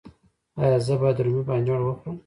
[0.61, 2.15] ایا زه باید رومی بانجان وخورم؟